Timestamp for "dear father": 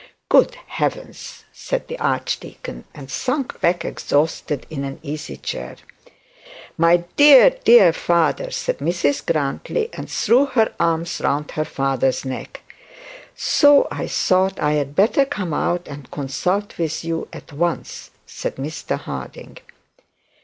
7.51-8.49